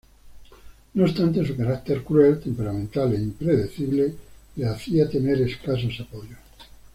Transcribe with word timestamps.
No 0.95 1.03
obstante, 1.03 1.45
su 1.45 1.55
carácter 1.55 2.03
cruel, 2.03 2.39
temperamental 2.39 3.13
e 3.13 3.21
impredecible 3.21 4.11
le 4.55 4.65
hacía 4.65 5.07
tener 5.07 5.39
escasos 5.41 5.99
apoyos. 5.99 6.39